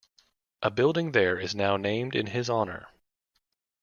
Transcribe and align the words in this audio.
A 0.63 0.71
building 0.71 1.11
there 1.11 1.37
is 1.37 1.53
now 1.53 1.77
named 1.77 2.15
in 2.15 2.25
his 2.25 2.49
honor. 2.49 2.87